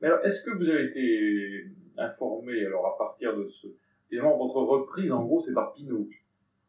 Mais 0.00 0.08
alors, 0.08 0.24
est-ce 0.24 0.42
que 0.44 0.50
vous 0.50 0.68
avez 0.68 0.84
été 0.84 1.64
informé, 1.98 2.64
alors 2.64 2.86
à 2.86 2.96
partir 2.98 3.36
de 3.36 3.46
ce. 3.48 3.66
Évidemment, 4.10 4.36
votre 4.38 4.56
reprise, 4.56 5.12
en 5.12 5.22
gros, 5.22 5.40
c'est 5.40 5.52
par 5.54 5.72
Pinot. 5.72 6.06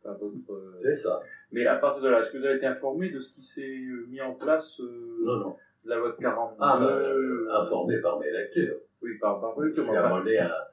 Votre, 0.04 0.52
euh, 0.52 0.80
C'est 0.84 0.96
ça. 0.96 1.20
Mais 1.52 1.66
à 1.66 1.76
partir 1.76 2.02
de 2.04 2.10
là, 2.10 2.22
est-ce 2.22 2.32
que 2.32 2.38
vous 2.40 2.46
avez 2.46 2.56
été 2.58 2.66
informé 2.66 3.10
de 3.10 3.20
ce 3.20 3.34
qui 3.34 3.42
s'est 3.44 3.62
euh, 3.62 4.06
mis 4.10 4.20
en 4.22 4.34
place 4.34 4.80
euh, 4.80 5.18
Non, 5.24 5.38
non. 5.38 5.56
La 5.86 5.96
loi 5.98 6.10
de 6.12 6.16
42 6.22 6.56
Ah, 6.60 6.80
euh, 6.84 7.48
informé 7.60 8.00
par 8.02 8.20
mes 8.20 8.32
lectures. 8.32 8.78
Oui, 9.02 9.18
par, 9.20 9.40
par 9.40 9.56
Je 9.60 9.66
lecture, 9.66 9.84
suis 9.84 9.92
mais 9.92 9.98
enfin, 10.00 10.16
abonné 10.16 10.38
à- 10.40 10.68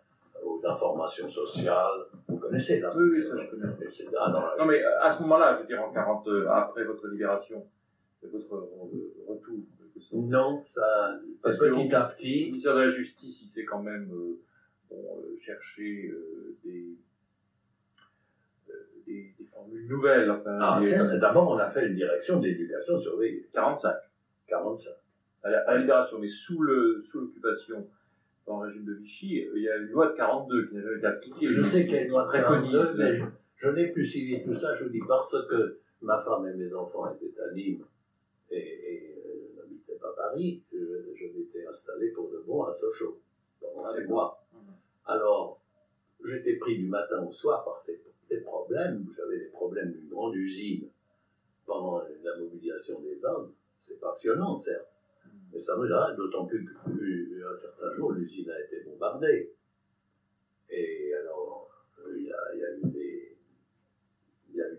aux 0.44 0.60
informations 0.64 1.28
sociales. 1.28 2.00
Vous 2.28 2.36
connaissez 2.38 2.80
là 2.80 2.88
Oui, 2.96 3.04
oui, 3.12 3.22
ça, 3.22 3.36
je 3.36 3.50
connais. 3.50 3.64
Ah, 4.18 4.30
non, 4.32 4.40
Non, 4.58 4.66
mais 4.70 4.82
à 4.82 5.10
ce 5.10 5.22
moment-là, 5.22 5.56
je 5.56 5.62
veux 5.62 5.66
dire 5.66 5.82
en 5.82 5.90
40, 5.92 6.26
euh, 6.28 6.48
après 6.50 6.84
votre 6.84 7.06
libération, 7.08 7.64
votre 8.22 8.34
retour, 8.46 9.02
Non, 10.12 10.62
ça, 10.66 11.18
Parce 11.42 11.56
petit 11.58 11.60
que 11.88 11.94
à 11.94 12.00
Le 12.00 12.16
petit. 12.16 12.44
ministère 12.46 12.74
de 12.74 12.80
la 12.80 12.88
Justice, 12.88 13.42
il 13.42 13.48
s'est 13.48 13.64
quand 13.64 13.82
même 13.82 14.10
euh, 14.12 14.38
bon, 14.90 14.96
euh, 15.18 15.36
cherché 15.38 16.08
euh, 16.10 16.56
des, 16.64 16.96
euh, 18.70 18.72
des, 19.06 19.34
des 19.38 19.44
formules 19.46 19.86
nouvelles. 19.86 20.30
Enfin, 20.30 20.58
Ah, 20.60 20.78
des- 20.80 21.18
D'abord, 21.18 21.50
on 21.50 21.58
a 21.58 21.68
fait 21.68 21.86
une 21.86 21.94
direction 21.94 22.40
d'éducation 22.40 22.98
surveillée. 22.98 23.48
45, 23.52 23.94
45. 24.46 24.90
à 25.44 25.50
la, 25.50 25.58
à 25.68 25.74
la 25.74 25.80
libération, 25.80 26.18
mais 26.18 26.28
sous 26.28 26.60
le 26.62 27.00
sous 27.00 27.20
l'occupation 27.20 27.86
dans 28.46 28.62
le 28.62 28.68
régime 28.68 28.84
de 28.86 28.94
Vichy, 28.94 29.46
il 29.54 29.62
y 29.62 29.68
a 29.68 29.76
une 29.76 29.88
loi 29.88 30.08
de 30.08 30.16
42 30.16 30.68
qui 30.68 30.74
n'a 30.74 30.80
jamais 30.82 30.96
été 30.96 31.06
appliquée. 31.06 31.50
Je 31.50 31.62
sais 31.62 31.82
une 31.82 32.08
loi 32.08 32.22
de 32.24 32.28
préconise. 32.28 32.72
42, 32.72 32.94
mais 32.96 33.18
je, 33.18 33.24
je 33.56 33.68
n'ai 33.70 33.88
plus 33.88 34.04
suivi 34.06 34.42
tout 34.42 34.54
ça, 34.54 34.74
je 34.74 34.84
vous 34.84 34.90
dis, 34.90 35.00
parce 35.06 35.36
que 35.48 35.78
ma 36.00 36.18
femme 36.20 36.46
et 36.46 36.54
mes 36.54 36.72
enfants 36.74 37.12
étaient 37.12 37.32
à 37.40 37.52
Nîmes 37.52 37.84
et, 38.50 38.56
et 38.58 39.14
euh, 39.98 40.00
pas 40.00 40.12
Paris, 40.16 40.62
je, 40.72 40.78
je 41.14 41.26
m'étais 41.26 41.66
installé 41.66 42.10
pour 42.10 42.30
de 42.30 42.38
bon 42.46 42.64
à 42.64 42.72
Sochaux 42.72 43.20
pendant 43.60 43.84
Ah, 43.84 43.88
ces 43.88 44.00
d'accord. 44.02 44.10
mois. 44.10 44.44
Mhm. 44.52 44.60
Alors, 45.06 45.60
j'étais 46.24 46.56
pris 46.56 46.78
du 46.78 46.88
matin 46.88 47.22
au 47.24 47.32
soir 47.32 47.64
par 47.64 47.80
ces, 47.80 48.02
des 48.28 48.40
problèmes. 48.40 49.06
J'avais 49.16 49.38
des 49.38 49.48
problèmes 49.50 49.92
d'une 49.92 50.08
grande 50.08 50.34
usine 50.34 50.88
pendant 51.66 52.02
la 52.22 52.36
mobilisation 52.38 53.00
des 53.00 53.24
hommes. 53.24 53.52
C'est 53.80 54.00
passionnant, 54.00 54.58
certes. 54.58 54.86
Mais 55.52 55.58
ça 55.58 55.76
me 55.78 55.90
arrête, 55.90 56.16
d'autant 56.16 56.44
plus 56.46 56.64
qu'un 56.64 57.56
certain 57.56 57.90
jour, 57.94 58.12
l'usine 58.12 58.50
a 58.50 58.60
été 58.60 58.80
bombardée. 58.80 59.52
Et 60.70 61.14
alors, 61.14 61.70
euh, 62.00 62.14
il 62.18 62.24
y 62.26 62.32
a, 62.32 62.36
il 62.54 62.60
y 62.60 62.64
a 62.64 62.76
eu 62.76 62.80
des. 62.90 62.97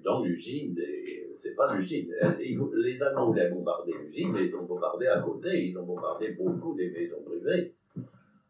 Dans 0.10 0.24
l'usine 0.24 0.74
des. 0.74 1.32
C'est 1.36 1.56
pas 1.56 1.74
l'usine. 1.74 2.12
Vou- 2.58 2.72
Les 2.74 3.02
Allemands 3.02 3.28
voulaient 3.28 3.50
bombarder 3.50 3.94
l'usine, 4.02 4.32
mais 4.34 4.44
ils 4.48 4.56
ont 4.56 4.64
bombardé 4.64 5.08
à 5.08 5.20
côté. 5.22 5.68
Ils 5.68 5.78
ont 5.78 5.84
bombardé 5.86 6.32
beaucoup 6.32 6.74
des 6.76 6.90
maisons 6.90 7.22
privées. 7.24 7.74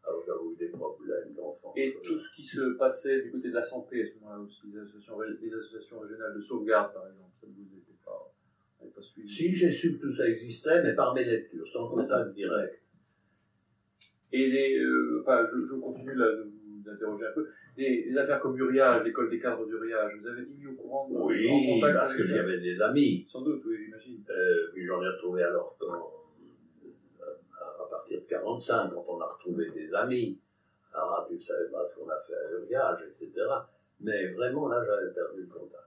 Alors 0.04 0.20
j'avoue 0.26 0.54
des 0.58 0.66
problèmes 0.68 1.32
d'enfants. 1.36 1.72
Et 1.76 1.94
tout 2.02 2.18
ce 2.18 2.34
qui 2.34 2.42
se 2.44 2.76
passait 2.76 3.20
du 3.22 3.30
côté 3.30 3.48
de 3.50 3.54
la 3.54 3.62
santé 3.62 4.02
à 4.02 4.06
ce 4.06 4.14
moment-là 4.18 4.40
aussi, 4.40 4.62
les 4.72 4.78
associations, 4.80 5.16
ré- 5.16 5.36
les 5.40 5.52
associations 5.54 6.00
régionales 6.00 6.34
de 6.34 6.40
sauvegarde 6.40 6.92
par 6.92 7.06
exemple, 7.06 7.30
ça 7.40 7.46
vous 7.46 7.62
était 7.78 7.98
pas, 8.04 8.32
pas 8.94 9.02
suivi. 9.02 9.28
Si 9.28 9.54
j'ai 9.54 9.70
su 9.70 9.96
que 9.96 10.00
tout 10.06 10.12
ça 10.14 10.26
existait, 10.26 10.82
mais 10.82 10.94
par 10.94 11.14
mes 11.14 11.24
lectures, 11.24 11.68
sans 11.68 11.88
contact 11.88 12.34
direct. 12.34 12.82
Et 14.32 14.48
les, 14.48 14.78
euh, 14.78 15.20
enfin, 15.22 15.44
je, 15.52 15.64
je 15.64 15.74
continue 15.76 16.14
là 16.14 16.26
de 16.32 16.42
vous 16.42 16.90
interroger 16.90 17.24
un 17.26 17.32
peu. 17.34 17.46
Les, 17.76 18.04
les 18.10 18.18
affaires 18.18 18.40
comme 18.40 18.58
Uriage, 18.58 19.04
l'école 19.04 19.30
des 19.30 19.38
cadres 19.40 19.64
d'Uriage, 19.66 20.12
vous 20.20 20.26
avez 20.26 20.42
été 20.42 20.52
mis 20.58 20.66
au 20.66 20.74
courant 20.74 21.08
de, 21.08 21.14
Oui, 21.14 21.80
contact 21.80 21.98
parce 21.98 22.14
que 22.16 22.24
j'avais 22.24 22.58
des 22.58 22.82
amis. 22.82 23.26
Sans 23.30 23.42
doute, 23.42 23.62
oui, 23.64 23.76
j'imagine. 23.84 24.22
Euh, 24.28 24.70
puis 24.72 24.84
j'en 24.86 25.02
ai 25.02 25.08
retrouvé 25.08 25.42
alors 25.42 25.76
quand, 25.78 26.12
à 27.22 27.84
partir 27.88 28.20
de 28.20 28.26
45, 28.26 28.90
quand 28.92 29.04
on 29.08 29.20
a 29.20 29.26
retrouvé 29.26 29.70
des 29.70 29.94
amis. 29.94 30.38
Ah, 30.92 31.24
tu 31.28 31.36
ne 31.36 31.40
savais 31.40 31.68
pas 31.70 31.86
ce 31.86 32.00
qu'on 32.00 32.08
a 32.10 32.18
fait 32.20 32.34
à 32.34 32.50
Uriage, 32.52 33.04
etc. 33.08 33.32
Mais 34.00 34.28
vraiment, 34.32 34.68
là, 34.68 34.84
j'avais 34.84 35.12
perdu 35.12 35.42
le 35.42 35.46
contact. 35.46 35.84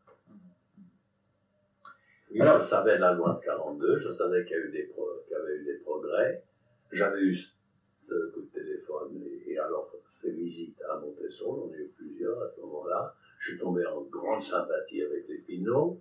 Oui, 2.32 2.42
Alors- 2.42 2.62
je 2.64 2.68
savais 2.68 2.98
la 2.98 3.14
loi 3.14 3.38
de 3.40 3.46
42, 3.46 3.98
je 4.00 4.10
savais 4.10 4.46
qu'il 4.46 4.58
y, 4.58 4.60
a 4.60 4.64
eu 4.64 4.72
des 4.72 4.84
pro- 4.84 5.22
qu'il 5.28 5.38
y 5.38 5.40
avait 5.40 5.58
eu 5.58 5.64
des 5.66 5.78
progrès. 5.80 6.44
J'avais 6.92 7.20
eu 7.22 7.36
ce 7.36 7.56
ce 8.00 8.32
coup 8.32 8.42
de 8.42 8.48
téléphone 8.60 9.22
et, 9.26 9.52
et 9.54 9.58
alors 9.58 9.90
fait 10.34 10.42
visite 10.42 10.82
à 10.90 11.00
Montesson, 11.00 11.56
j'en 11.56 11.74
ai 11.74 11.84
eu 11.84 11.92
plusieurs 11.96 12.42
à 12.42 12.48
ce 12.48 12.62
moment-là. 12.62 13.16
Je 13.40 13.52
suis 13.52 13.60
tombé 13.60 13.86
en 13.86 14.02
grande 14.04 14.42
sympathie 14.42 15.02
avec 15.02 15.28
les 15.28 15.38
Pinots. 15.40 16.00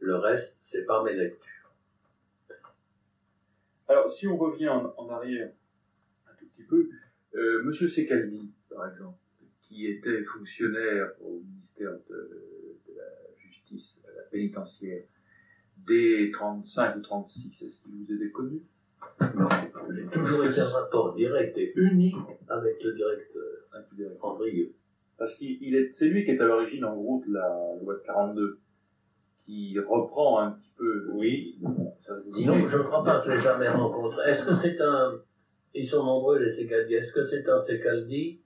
Le 0.00 0.16
reste, 0.16 0.58
c'est 0.60 0.84
pas 0.84 1.02
mes 1.02 1.14
lectures. 1.14 1.72
Alors, 3.88 4.10
si 4.10 4.26
on 4.26 4.36
revient 4.36 4.68
en, 4.68 4.94
en 4.96 5.08
arrière 5.10 5.50
un 6.26 6.34
tout 6.38 6.46
petit 6.46 6.64
peu, 6.64 6.88
euh, 7.34 7.62
Monsieur 7.64 7.88
Secaldi, 7.88 8.50
par 8.70 8.90
exemple, 8.90 9.18
qui 9.60 9.86
était 9.86 10.22
fonctionnaire 10.24 11.10
au 11.20 11.40
ministère 11.40 11.92
de, 12.08 12.78
de 12.88 12.96
la 12.96 13.04
Justice, 13.36 14.00
à 14.08 14.16
la 14.16 14.22
pénitentiaire, 14.24 15.04
dès 15.86 16.30
35 16.32 16.96
ou 16.96 17.00
36, 17.00 17.62
est-ce 17.62 17.82
qu'il 17.82 17.92
vous 17.92 18.12
était 18.12 18.30
connu 18.30 18.62
Non, 19.20 19.48
j'ai 19.90 20.06
toujours 20.06 20.44
été 20.44 20.62
en 20.62 20.70
rapport 20.70 21.14
direct 21.14 21.56
et 21.58 21.72
unique 21.76 22.16
avec 22.48 22.82
le 22.82 22.94
directeur, 22.94 23.63
Parce 25.16 25.34
qu'il 25.36 25.56
il 25.62 25.74
est, 25.76 25.92
c'est 25.92 26.06
lui 26.06 26.24
qui 26.24 26.32
est 26.32 26.40
à 26.40 26.44
l'origine, 26.44 26.84
en 26.84 26.96
gros, 26.96 27.22
de 27.26 27.32
la 27.32 27.48
loi 27.80 27.94
de 27.94 28.00
42, 28.04 28.58
qui 29.46 29.78
reprend 29.78 30.40
un 30.40 30.50
petit 30.52 30.72
peu. 30.76 31.08
Oui. 31.12 31.58
Sinon, 32.30 32.68
je 32.68 32.78
ne 32.78 32.82
crois 32.82 33.04
pas 33.04 33.20
que 33.20 33.26
je 33.30 33.34
l'ai 33.34 33.40
jamais 33.40 33.68
rencontré. 33.68 34.30
Est-ce 34.30 34.48
que 34.48 34.54
c'est 34.54 34.80
un. 34.80 35.20
Ils 35.74 35.86
sont 35.86 36.04
nombreux, 36.04 36.38
les 36.38 36.50
Secaldi. 36.50 36.94
Est-ce 36.94 37.12
que 37.12 37.22
c'est 37.22 37.48
un 37.48 37.58
Secaldi 37.58 38.40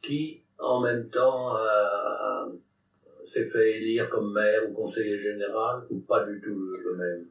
qui, 0.00 0.42
en 0.58 0.80
même 0.80 1.08
temps, 1.10 1.50
a- 1.54 1.58
a- 1.60 2.48
s'est 3.26 3.46
fait 3.46 3.78
élire 3.78 4.10
comme 4.10 4.32
maire 4.32 4.68
ou 4.68 4.72
conseiller 4.72 5.18
général, 5.18 5.82
ou 5.90 5.98
pas 6.00 6.24
du 6.26 6.40
tout 6.40 6.54
le, 6.56 6.94
même? 6.96 7.26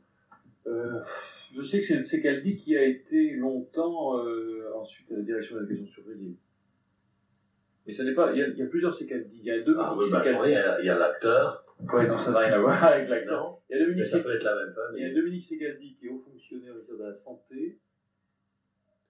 Euh, 0.68 1.00
je 1.53 1.63
sais 1.63 1.79
que 1.81 1.85
c'est 1.85 1.97
le 1.97 2.03
Secaldi 2.03 2.56
qui 2.57 2.78
a 2.78 2.83
été 2.83 3.31
longtemps 3.35 4.19
euh, 4.25 4.72
ensuite 4.75 5.12
à 5.12 5.16
la 5.16 5.22
direction 5.22 5.56
de 5.56 5.62
l'éducation 5.62 6.03
surveillée. 6.03 6.35
Mais 7.91 7.97
ça 7.97 8.06
n'est 8.06 8.13
pas. 8.13 8.31
Il 8.31 8.40
y, 8.40 8.41
a, 8.41 8.47
il 8.47 8.57
y 8.57 8.62
a 8.62 8.68
plusieurs 8.68 8.96
Secaldi. 8.96 9.40
Il 9.40 9.44
y 9.44 9.52
a 9.52 9.59
Dominique 9.63 9.85
Ah 9.85 9.96
oui, 9.97 10.06
bah, 10.09 10.22
il 10.24 10.52
y 10.52 10.56
a, 10.56 10.79
il 10.79 10.84
y 10.84 10.88
y 10.88 10.90
a 10.90 10.97
l'acteur. 10.97 11.66
Ouais, 11.91 12.07
non, 12.07 12.18
ça 12.18 12.31
n'a 12.31 12.40
rien 12.40 12.53
à 12.53 12.59
voir 12.59 12.81
avec 12.85 13.09
l'acteur. 13.09 13.59
Il 13.69 13.74
y 13.74 13.75
a 13.75 13.79
Dominique 13.79 14.00
mais 14.00 14.06
ça 14.06 14.19
peut 14.22 14.34
être 14.34 14.44
la 14.46 14.56
même 14.56 14.74
Il 14.96 15.02
y 15.02 15.12
a. 15.12 15.13
Dominique 15.13 15.44
Secaldi 15.44 15.97
qui 16.00 16.06
est 16.06 16.09
haut 16.09 16.24
fonctionnaire 16.25 16.72
au 16.72 16.75
ministère 16.75 16.96
de 16.96 17.03
la 17.03 17.13
Santé 17.13 17.80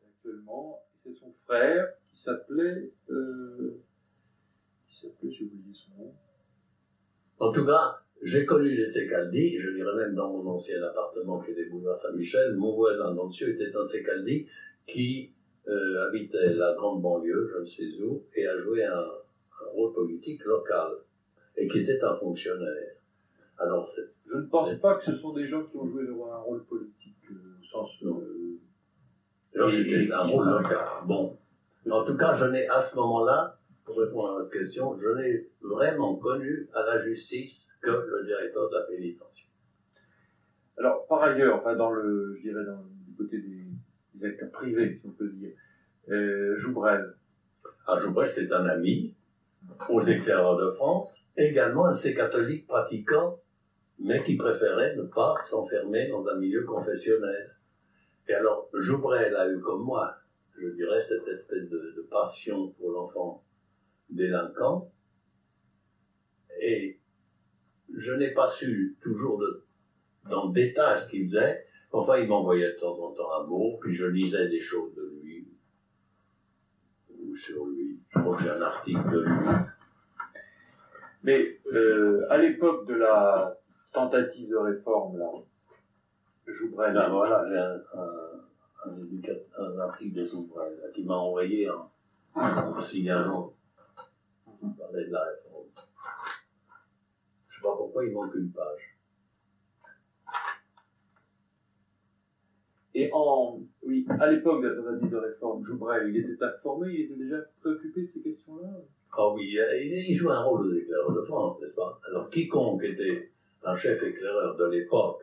actuellement. 0.03 0.79
C'est 1.03 1.13
son 1.13 1.31
frère 1.45 1.89
qui 2.09 2.17
s'appelait. 2.17 2.91
Euh, 3.11 3.83
qui 4.87 4.97
s'appelait, 4.97 5.29
j'ai 5.29 5.45
oublié 5.45 5.75
son 5.75 6.01
nom. 6.01 6.15
En 7.37 7.51
tout 7.51 7.63
cas, 7.63 7.99
j'ai 8.23 8.47
connu 8.47 8.75
les 8.75 8.87
Secaldi, 8.87 9.59
je 9.59 9.69
dirais 9.75 9.95
même 9.95 10.15
dans 10.15 10.33
mon 10.33 10.55
ancien 10.55 10.81
appartement 10.81 11.39
qui 11.39 11.51
était 11.51 11.65
boulevard 11.65 11.99
Saint-Michel, 11.99 12.55
mon 12.55 12.73
voisin 12.73 13.13
d'en 13.13 13.27
dessus 13.27 13.51
était 13.51 13.75
un 13.77 13.85
Secaldi 13.85 14.47
qui 14.87 15.35
euh, 15.71 16.07
habitait 16.07 16.53
la 16.53 16.73
grande 16.73 17.01
banlieue, 17.01 17.49
je 17.53 17.59
ne 17.61 17.65
sais 17.65 18.03
où, 18.03 18.23
et 18.35 18.45
a 18.45 18.57
joué 18.57 18.83
un, 18.83 18.93
un 18.99 19.69
rôle 19.73 19.93
politique 19.93 20.43
local, 20.45 20.91
et 21.57 21.67
qui 21.67 21.79
était 21.79 22.03
un 22.03 22.15
fonctionnaire. 22.15 22.95
Alors, 23.57 23.91
Je 24.25 24.37
ne 24.37 24.45
pense 24.47 24.73
pas 24.75 24.95
que 24.95 25.03
ce 25.03 25.13
sont 25.13 25.33
des 25.33 25.45
gens 25.45 25.63
qui 25.63 25.77
ont 25.77 25.87
joué 25.87 26.03
un 26.07 26.37
rôle 26.37 26.63
politique 26.65 27.17
euh, 27.29 27.59
au 27.59 27.63
sens. 27.63 28.01
Non. 28.01 28.21
euh, 28.21 29.69
c'était 29.69 30.11
un 30.11 30.19
rôle 30.19 30.49
local. 30.49 30.87
Bon. 31.05 31.37
En 31.89 32.03
tout 32.05 32.17
cas, 32.17 32.33
je 32.35 32.45
n'ai, 32.45 32.67
à 32.67 32.79
ce 32.79 32.95
moment-là, 32.95 33.59
pour 33.83 33.97
répondre 33.97 34.29
à 34.29 34.33
votre 34.39 34.51
question, 34.51 34.97
je 34.97 35.09
n'ai 35.09 35.49
vraiment 35.61 36.15
connu 36.15 36.69
à 36.73 36.83
la 36.83 36.99
justice 36.99 37.67
que 37.81 37.89
le 37.89 38.25
directeur 38.25 38.69
de 38.69 38.75
la 38.75 38.83
pénitentiaire. 38.83 39.49
Alors, 40.77 41.05
par 41.07 41.23
ailleurs, 41.23 41.57
enfin, 41.57 41.75
dans 41.75 41.91
le, 41.91 42.35
je 42.37 42.41
dirais, 42.41 42.65
dans, 42.65 42.83
du 43.05 43.15
côté 43.15 43.39
des, 43.39 43.65
des 44.21 44.27
acteurs 44.27 44.51
privés, 44.51 44.99
si 44.99 45.07
on 45.07 45.11
peut 45.11 45.29
dire, 45.29 45.53
euh, 46.09 46.57
Joubrel, 46.57 47.13
À 47.87 47.99
Joubret, 47.99 48.27
c'est 48.27 48.51
un 48.51 48.65
ami 48.65 49.13
aux 49.89 50.01
éclaireurs 50.01 50.57
de 50.57 50.69
France, 50.71 51.13
également 51.35 51.85
un 51.85 51.91
de 51.91 51.97
ces 51.97 52.13
catholiques 52.13 52.67
pratiquants, 52.67 53.39
mais 53.99 54.23
qui 54.23 54.35
préférait 54.35 54.95
ne 54.95 55.03
pas 55.03 55.35
s'enfermer 55.37 56.07
dans 56.07 56.25
un 56.27 56.35
milieu 56.35 56.63
confessionnel. 56.63 57.55
Et 58.27 58.33
alors, 58.33 58.69
Joubrel 58.73 59.35
a 59.35 59.49
eu 59.49 59.59
comme 59.59 59.83
moi, 59.83 60.15
je 60.57 60.67
dirais, 60.67 61.01
cette 61.01 61.27
espèce 61.27 61.69
de, 61.69 62.07
passion 62.09 62.71
pour 62.71 62.91
l'enfant 62.91 63.41
délinquant. 64.09 64.91
Et 66.59 66.99
je 67.95 68.11
n'ai 68.13 68.31
pas 68.31 68.49
su 68.49 68.97
toujours 69.01 69.41
dans 70.29 70.47
le 70.47 70.53
détail 70.53 70.99
ce 70.99 71.09
qu'il 71.09 71.29
faisait. 71.29 71.65
Enfin, 71.93 72.17
il 72.17 72.27
m'envoyait 72.27 72.71
de 72.71 72.77
temps 72.79 72.97
en 72.99 73.11
temps 73.11 73.31
un 73.41 73.43
mot, 73.43 73.77
puis 73.81 73.93
je 73.93 74.05
lisais 74.05 74.47
des 74.47 74.61
choses 74.61 74.93
de 74.95 75.03
lui, 75.21 75.45
ou 77.19 77.35
sur 77.35 77.65
lui. 77.65 77.97
Je 78.09 78.19
crois 78.19 78.35
que 78.35 78.43
j'ai 78.43 78.49
un 78.49 78.61
article 78.61 79.09
de 79.11 79.19
lui. 79.21 79.47
mais 81.23 81.45
euh, 81.73 82.25
à 82.29 82.37
l'époque 82.37 82.85
de 82.87 82.93
la 82.95 83.53
tentative 83.91 84.49
de 84.49 84.55
réforme, 84.55 85.17
là, 85.17 85.29
Joubrel, 86.47 86.93
Ben 86.93 87.09
voilà, 87.09 87.43
j'ai 87.47 87.57
un, 87.57 87.99
un- 87.99 88.41
un, 88.85 88.97
éducat- 89.03 89.45
un 89.57 89.77
article 89.79 90.13
de 90.19 90.25
Joubrel 90.25 90.75
là, 90.81 90.89
qui 90.93 91.03
m'a 91.03 91.15
envoyé 91.15 91.69
en, 91.69 91.89
en 92.35 92.81
signalant. 92.81 93.53
Il 94.63 94.69
parlait 94.71 95.05
de 95.05 95.11
la 95.11 95.21
réforme. 95.23 95.65
Je 97.47 97.55
sais 97.55 97.61
pas 97.61 97.75
pourquoi 97.75 98.05
il 98.05 98.11
manque 98.11 98.33
une 98.35 98.49
page. 98.49 98.95
Et 103.01 103.11
oui, 103.83 104.05
à 104.19 104.31
l'époque 104.31 104.61
de 104.63 104.67
la 104.67 104.75
tentative 104.75 105.09
de 105.09 105.17
réforme, 105.17 105.63
Joubrel, 105.63 106.09
il 106.09 106.17
était 106.17 106.43
informé, 106.43 106.93
il 106.93 107.01
était 107.05 107.15
déjà 107.15 107.37
préoccupé 107.59 108.03
de 108.03 108.07
ces 108.13 108.21
questions-là? 108.21 108.69
Ah 109.17 109.33
oui, 109.33 109.55
il, 109.55 110.09
il 110.09 110.15
joue 110.15 110.29
un 110.29 110.43
rôle 110.43 110.67
aux 110.67 110.75
éclaireurs 110.75 111.13
de 111.13 111.21
France, 111.23 111.59
n'est-ce 111.61 111.73
pas? 111.73 111.99
Alors 112.07 112.29
quiconque 112.29 112.83
était 112.83 113.29
un 113.63 113.75
chef 113.75 114.03
éclaireur 114.03 114.55
de 114.55 114.65
l'époque, 114.65 115.21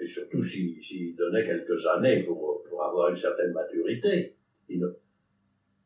et 0.00 0.06
surtout 0.06 0.42
s'il 0.42 0.82
s'il 0.82 1.14
donnait 1.14 1.44
quelques 1.44 1.86
années 1.86 2.22
pour, 2.22 2.62
pour 2.68 2.84
avoir 2.84 3.10
une 3.10 3.16
certaine 3.16 3.52
maturité, 3.52 4.34
il 4.68 4.80
ne, 4.80 4.88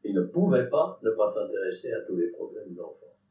il 0.04 0.14
ne 0.14 0.22
pouvait 0.22 0.68
pas 0.68 1.00
ne 1.02 1.10
pas 1.10 1.26
s'intéresser 1.26 1.92
à 1.92 2.00
tous 2.02 2.16
les 2.16 2.28
problèmes 2.28 2.74
de. 2.74 2.82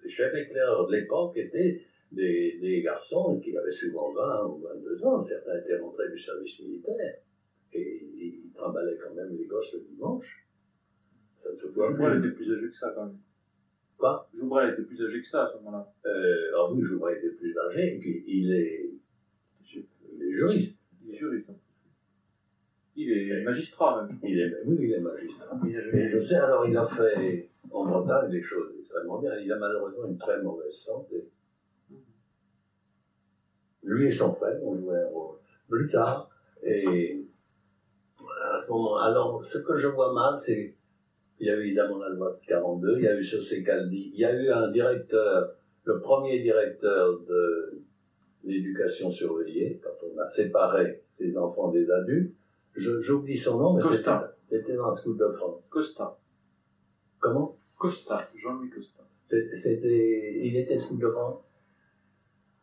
Les 0.04 0.10
chefs 0.10 0.34
éclaireurs 0.34 0.88
de 0.88 0.94
l'époque 0.94 1.38
étaient 1.38 1.80
des, 2.12 2.58
des 2.60 2.82
garçons 2.82 3.40
qui 3.40 3.56
avaient 3.58 3.72
souvent 3.72 4.12
20 4.14 4.46
ou 4.48 4.58
22 4.60 5.06
ans, 5.06 5.24
certains 5.26 5.58
étaient 5.60 5.78
rentrés 5.78 6.10
du 6.12 6.20
service 6.20 6.60
militaire, 6.62 7.16
et 7.74 8.04
ils 8.18 8.52
trimballaient 8.54 8.98
quand 8.98 9.14
même 9.14 9.36
les 9.38 9.46
gosses 9.46 9.74
le 9.74 9.82
dimanche. 9.82 10.46
Ça 11.42 11.52
ne 11.52 11.58
se 11.58 11.68
voit 11.68 11.90
Joubrel 11.92 12.20
plus. 12.20 12.28
était 12.30 12.36
plus 12.36 12.54
âgé 12.54 12.68
que 12.70 12.76
ça 12.76 12.92
quand 12.96 13.06
même. 13.06 13.18
Quoi? 13.98 14.30
Joubrel 14.34 14.74
était 14.74 14.84
plus 14.84 15.02
âgé 15.04 15.22
que 15.22 15.28
ça 15.28 15.46
à 15.46 15.52
ce 15.52 15.58
moment-là. 15.58 15.94
Euh, 16.06 16.50
alors 16.50 16.74
oui, 16.74 16.82
Joubrel 16.84 17.18
était 17.18 17.36
plus 17.36 17.56
âgé, 17.58 17.96
et 17.96 18.00
puis 18.00 18.24
il 18.28 18.52
est, 18.54 18.92
il 19.74 20.22
est 20.24 20.32
juriste. 20.34 20.84
Il 21.04 21.12
est 21.12 21.16
juriste. 21.16 21.50
Il 22.96 23.10
est 23.12 23.42
magistrat 23.44 24.06
même. 24.06 24.20
Il 24.24 24.38
est, 24.40 24.54
oui, 24.66 24.78
il 24.82 24.94
est 24.94 25.00
magistrat. 25.00 25.58
Il 25.66 25.72
jamais- 25.74 26.10
je 26.12 26.20
sais, 26.20 26.36
alors 26.36 26.68
il 26.68 26.76
a 26.78 26.86
fait 26.86 27.50
en 27.72 27.86
Bretagne 27.88 28.30
des 28.30 28.44
choses 28.44 28.74
extrêmement 28.80 29.20
bien. 29.20 29.32
Il 29.40 29.52
a 29.52 29.58
malheureusement 29.58 30.06
une 30.08 30.18
très 30.18 30.42
mauvaise 30.44 30.74
santé. 30.76 31.26
Lui 33.84 34.08
et 34.08 34.12
son 34.12 34.34
frère 34.34 34.64
ont 34.64 34.78
joué 34.78 34.98
un 34.98 35.08
rôle 35.08 35.38
plus 35.70 35.90
tard. 35.90 36.30
Et 36.64 37.26
à 38.44 38.62
ce 38.62 38.72
moment, 38.72 38.98
alors 38.98 39.44
ce 39.44 39.60
que 39.60 39.76
je 39.76 39.88
vois 39.88 40.14
mal, 40.14 40.38
c'est 40.38 40.76
il 41.40 41.48
y 41.48 41.50
a 41.50 41.56
eu 41.56 41.66
évidemment 41.66 41.98
la 41.98 42.10
loi 42.10 42.38
de 42.40 42.46
42, 42.46 42.98
il 42.98 43.04
y 43.04 43.08
a 43.08 43.18
eu 43.18 43.24
Saucé 43.24 43.64
Caldi, 43.64 44.12
il 44.14 44.20
y 44.20 44.26
a 44.26 44.32
eu 44.32 44.52
un 44.52 44.70
directeur, 44.70 45.56
le 45.86 46.00
premier 46.00 46.40
directeur 46.40 47.20
de 47.22 47.82
l'éducation 48.44 49.12
surveillée, 49.12 49.82
quand 49.84 50.06
on 50.06 50.20
a 50.20 50.28
séparé 50.28 51.02
les 51.20 51.36
enfants 51.36 51.72
des 51.72 51.90
adultes. 51.90 52.36
J'oublie 52.76 53.38
son 53.38 53.60
nom, 53.60 53.74
mais 53.74 53.82
c'était 54.46 54.76
dans 54.76 54.92
le 54.92 54.96
School 54.96 55.18
de 55.18 55.28
France. 55.30 55.62
Costa. 55.70 56.18
Comment? 57.20 57.56
Costa. 57.76 58.30
Jean-Louis 58.36 58.70
Costa. 58.70 59.04
C'était, 59.26 60.40
il 60.44 60.56
était 60.58 60.78
School 60.78 61.00
de 61.00 61.10
France? 61.10 61.40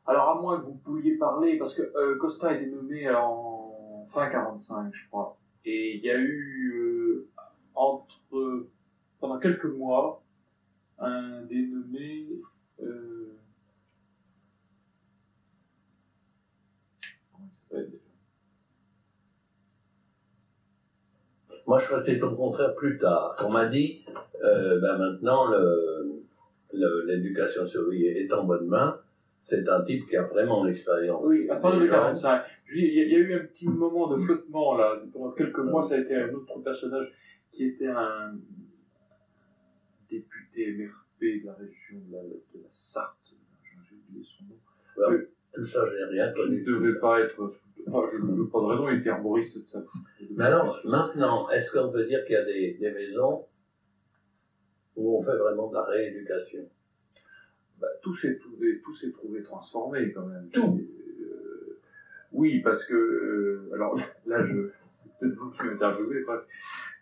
Alors, 0.09 0.31
à 0.31 0.41
moins 0.41 0.59
que 0.59 0.65
vous 0.65 0.75
pouviez 0.75 1.17
parler, 1.19 1.59
parce 1.59 1.75
que 1.75 1.83
euh, 1.97 2.17
Costa 2.19 2.49
a 2.49 2.55
été 2.55 2.67
nommé 2.67 3.09
en 3.11 4.05
fin 4.09 4.29
45, 4.29 4.91
je 4.93 5.07
crois. 5.09 5.37
Et 5.67 5.97
il 5.97 6.05
y 6.05 6.11
a 6.11 6.19
eu, 6.19 6.73
euh, 6.75 7.27
entre, 7.75 8.67
pendant 9.21 9.39
quelques 9.39 9.67
mois, 9.67 10.23
un 10.99 11.43
dénommé, 11.43 12.27
euh, 12.83 13.35
Moi, 21.67 21.79
je 21.79 21.89
que 21.89 21.99
c'est 22.01 22.23
au 22.23 22.35
contraire 22.35 22.75
plus 22.75 22.99
tard. 22.99 23.37
On 23.45 23.51
m'a 23.51 23.67
dit, 23.67 24.05
ben 24.43 24.97
maintenant, 24.97 25.47
le- 25.51 26.23
le- 26.73 27.05
l'éducation 27.07 27.67
surveillée 27.67 28.21
est 28.21 28.33
en 28.33 28.45
bonne 28.45 28.67
main. 28.67 28.99
C'est 29.40 29.67
un 29.69 29.82
type 29.85 30.06
qui 30.08 30.17
a 30.17 30.23
vraiment 30.25 30.64
l'expérience. 30.64 31.23
Oui, 31.25 31.49
à 31.49 31.56
partir 31.56 31.79
de 31.81 31.85
Des 31.85 31.90
gens. 31.90 31.94
45. 32.02 32.43
Je 32.64 32.75
dis, 32.75 32.87
Il 32.87 32.94
y, 32.94 33.00
a- 33.00 33.05
il 33.05 33.11
y 33.12 33.14
a 33.14 33.19
eu 33.19 33.35
un 33.35 33.44
petit 33.46 33.69
moment 33.69 34.08
de 34.08 34.20
flottement 34.23 34.76
là. 34.76 35.00
Pendant 35.12 35.31
quelques 35.32 35.58
mois, 35.61 35.82
ça 35.85 35.94
a 35.94 35.99
été 35.99 36.14
un 36.17 36.29
autre 36.35 36.58
personnage 36.61 37.12
qui 37.52 37.64
était 37.67 37.87
un 37.87 38.35
député 40.11 40.73
MRP 40.76 41.43
de 41.43 41.46
la 41.46 41.52
région 41.55 41.99
de 42.08 42.12
la, 42.17 42.23
de 42.23 42.62
la 42.62 42.69
Sarthe. 42.70 43.35
J'ai 43.62 43.96
oublié 43.96 44.25
son 44.25 44.44
nom. 44.44 45.19
Tout 45.55 45.64
ça, 45.64 45.85
j'ai 45.87 46.05
rien 46.05 46.32
Qui 46.32 46.40
ne 46.40 46.44
connu. 46.44 46.62
devait 46.64 46.99
pas 46.99 47.20
être. 47.20 47.40
Enfin, 47.88 48.06
je 48.12 48.19
ne 48.19 48.37
veux 48.37 48.49
pas 48.49 48.61
de 48.61 48.64
raison, 48.67 48.88
il 48.90 48.99
était 49.00 49.11
arboriste 49.11 49.58
de 49.58 49.67
sa. 49.67 49.82
Mais 50.37 50.44
alors, 50.44 50.79
maintenant, 50.85 51.49
est-ce 51.50 51.73
qu'on 51.76 51.90
peut 51.90 52.05
dire 52.06 52.25
qu'il 52.26 52.35
y 52.35 52.37
a 52.37 52.44
des, 52.44 52.75
des 52.75 52.90
maisons 52.90 53.46
où 54.96 55.19
on 55.19 55.23
fait 55.23 55.37
vraiment 55.37 55.69
de 55.69 55.75
la 55.75 55.85
rééducation? 55.85 56.69
Bah, 57.81 57.87
tout 58.03 58.15
s'est 58.15 58.37
trouvé, 58.39 58.81
tout 58.81 58.93
s'est 58.93 59.11
trouvé 59.13 59.43
transformé 59.43 60.11
quand 60.13 60.27
même. 60.27 60.49
Tout. 60.53 60.79
Euh, 61.21 61.79
oui, 62.33 62.61
parce 62.61 62.85
que 62.85 62.95
euh, 62.95 63.71
alors 63.75 63.97
là, 64.27 64.43
je, 64.45 64.69
c'est 64.93 65.09
peut-être 65.19 65.35
vous 65.35 65.51
qui 65.51 65.63
m'interviewez 65.63 66.23
parce 66.23 66.47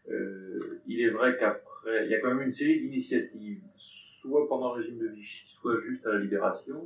euh, 0.08 0.78
il 0.87 1.00
est 1.00 1.08
vrai 1.11 1.37
qu'après, 1.38 2.05
il 2.05 2.11
y 2.11 2.14
a 2.14 2.20
quand 2.20 2.28
même 2.28 2.43
une 2.43 2.50
série 2.50 2.78
d'initiatives, 2.81 3.61
soit 3.76 4.46
pendant 4.49 4.75
le 4.75 4.81
régime 4.82 4.99
de 4.99 5.06
Vichy, 5.08 5.44
soit 5.49 5.78
juste 5.81 6.05
à 6.06 6.11
la 6.11 6.19
libération. 6.19 6.84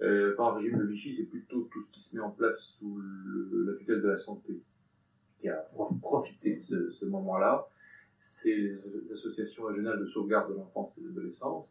Euh, 0.00 0.34
pendant 0.36 0.56
le 0.56 0.62
régime 0.62 0.78
de 0.78 0.84
Vichy, 0.84 1.14
c'est 1.14 1.24
plutôt 1.24 1.68
tout 1.72 1.80
ce 1.82 1.90
qui 1.92 2.02
se 2.02 2.14
met 2.16 2.22
en 2.22 2.30
place 2.30 2.58
sous 2.78 2.98
le- 2.98 3.64
la 3.70 3.74
tutelle 3.76 4.00
de 4.00 4.08
la 4.08 4.16
santé 4.16 4.58
qui 5.40 5.48
a 5.48 5.56
pro- 5.72 5.92
profité 6.00 6.54
de 6.54 6.60
ce, 6.60 6.88
ce 6.90 7.04
moment-là. 7.04 7.66
C'est 8.20 8.50
les 8.56 9.12
associations 9.12 9.64
régionales 9.64 9.98
de 10.00 10.06
sauvegarde 10.06 10.50
de 10.52 10.56
l'enfance 10.56 10.92
et 10.98 11.02
de 11.02 11.08
l'adolescence 11.08 11.66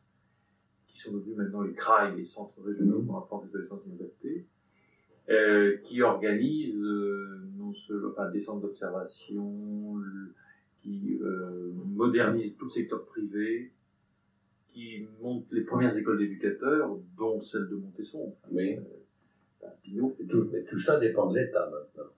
qui 0.92 1.00
sont 1.00 1.12
devenus 1.14 1.36
maintenant 1.38 1.62
les 1.62 1.74
CRAI, 1.74 2.16
les 2.16 2.26
centres 2.26 2.62
régionaux 2.62 3.00
Mhm. 3.00 3.06
pour 3.06 3.16
l'enfance 3.16 3.44
et 3.44 3.46
l'adolescence 3.48 3.86
inadaptée, 3.86 4.44
euh, 5.30 5.78
qui 5.84 6.02
organisent 6.02 6.82
euh, 6.84 7.42
non 7.58 7.74
seulement 7.74 8.10
enfin, 8.10 8.30
des 8.30 8.40
centres 8.40 8.62
d'observation, 8.62 9.96
qui 10.82 11.18
euh, 11.22 11.70
modernisent 11.96 12.54
tout 12.58 12.66
le 12.66 12.72
secteur 12.72 13.04
privé, 13.06 13.70
qui 14.68 15.06
montent 15.22 15.46
les 15.52 15.62
premières 15.62 15.96
écoles 15.96 16.18
d'éducateurs, 16.18 16.98
dont 17.18 17.40
celle 17.40 17.68
de 17.68 17.76
Montesson, 17.76 18.34
enfin, 18.44 18.54
Oui. 18.54 18.76
euh. 18.78 18.82
Et 20.20 20.26
tout, 20.26 20.48
mais 20.52 20.62
tout 20.64 20.80
ça 20.80 20.98
dépend 20.98 21.28
de 21.28 21.38
l'État 21.38 21.70
maintenant. 21.70 22.10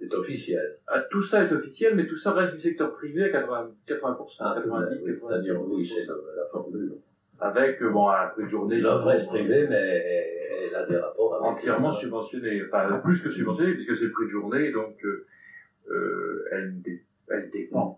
C'est 0.00 0.12
officiel. 0.14 0.78
Ah, 0.88 1.00
tout 1.10 1.22
ça 1.22 1.44
est 1.44 1.52
officiel, 1.52 1.94
mais 1.94 2.06
tout 2.06 2.16
ça 2.16 2.32
reste 2.32 2.54
du 2.54 2.60
secteur 2.60 2.92
privé 2.92 3.24
à 3.24 3.28
80%, 3.28 3.72
80%, 3.86 4.36
Ah, 4.40 4.54
90, 4.56 4.98
oui, 5.02 5.12
90, 5.12 5.28
C'est-à-dire, 5.28 5.62
oui, 5.62 5.86
c'est 5.86 6.06
la, 6.06 6.14
la 6.36 6.46
formule. 6.46 6.96
Avec, 7.40 7.80
euh, 7.82 7.88
bon, 7.90 8.08
un 8.08 8.26
prix 8.26 8.44
de 8.44 8.48
journée. 8.48 8.78
L'offre 8.78 9.06
reste 9.06 9.28
privée, 9.28 9.66
mais 9.68 9.76
elle 10.68 10.74
a 10.74 10.84
des 10.84 10.96
rapports 10.96 11.34
avec 11.34 11.58
entièrement 11.58 11.92
subventionnée, 11.92 12.62
enfin 12.66 12.98
plus 13.04 13.20
que 13.22 13.30
subventionnée, 13.30 13.74
puisque 13.74 13.94
c'est 13.96 14.04
le 14.06 14.10
prix 14.10 14.24
de 14.24 14.30
journée, 14.30 14.70
donc 14.70 14.94
euh, 15.04 15.24
euh, 15.90 16.44
elle, 16.50 16.80
dé- 16.82 17.00
elle 17.28 17.48
dépend 17.50 17.96